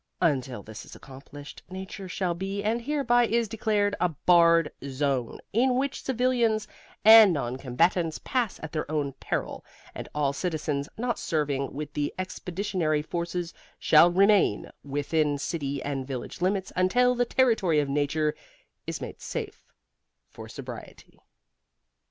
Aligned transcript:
Until 0.19 0.63
this 0.63 0.83
is 0.83 0.95
accomplished 0.95 1.61
Nature 1.69 2.09
shall 2.09 2.33
be 2.33 2.63
and 2.63 2.81
hereby 2.81 3.27
is 3.27 3.47
declared 3.47 3.95
a 4.01 4.09
barred 4.09 4.71
zone, 4.83 5.37
in 5.53 5.75
which 5.75 6.01
civilians 6.03 6.67
and 7.05 7.31
non 7.31 7.55
combatants 7.59 8.17
pass 8.17 8.59
at 8.63 8.71
their 8.71 8.89
own 8.91 9.13
peril; 9.19 9.63
and 9.93 10.09
all 10.15 10.33
citizens 10.33 10.89
not 10.97 11.19
serving 11.19 11.71
with 11.73 11.93
the 11.93 12.11
expeditionary 12.17 13.03
forces 13.03 13.53
shall 13.77 14.09
remain 14.09 14.71
within 14.83 15.37
city 15.37 15.83
and 15.83 16.07
village 16.07 16.41
limits 16.41 16.73
until 16.75 17.13
the 17.13 17.23
territory 17.25 17.79
of 17.79 17.87
Nature 17.87 18.33
is 18.87 19.01
made 19.01 19.21
safe 19.21 19.61
for 20.31 20.49
sobriety. 20.49 21.19